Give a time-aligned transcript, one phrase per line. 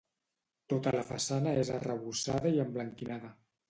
[0.73, 3.37] Tota la façana és arrebossada i emblanquinada.